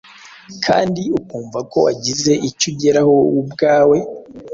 [0.65, 3.97] kandi ukumva ko wagize icyo ugeraho wowe ubwawe,